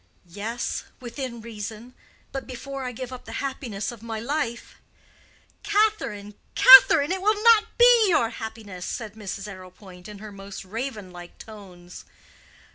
"Yes, 0.33 0.83
within 0.99 1.41
reason. 1.43 1.93
But 2.31 2.47
before 2.47 2.85
I 2.85 2.91
give 2.91 3.13
up 3.13 3.25
the 3.25 3.33
happiness 3.33 3.91
of 3.91 4.01
my 4.01 4.19
life—" 4.19 4.77
"Catherine, 5.61 6.33
Catherine, 6.55 7.11
it 7.11 7.21
will 7.21 7.39
not 7.43 7.77
be 7.77 8.05
your 8.09 8.31
happiness," 8.31 8.83
said 8.87 9.13
Mrs. 9.13 9.47
Arrowpoint, 9.47 10.07
in 10.07 10.17
her 10.17 10.31
most 10.31 10.65
raven 10.65 11.11
like 11.11 11.37
tones. 11.37 12.03